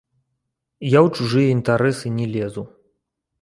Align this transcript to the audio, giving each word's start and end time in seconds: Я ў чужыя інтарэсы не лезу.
Я 0.87 0.99
ў 1.03 1.11
чужыя 1.17 1.47
інтарэсы 1.57 2.07
не 2.17 2.27
лезу. 2.33 2.63